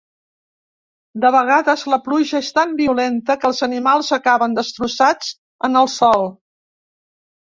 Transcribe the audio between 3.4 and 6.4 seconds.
que els animals acaben destrossats en el sòl.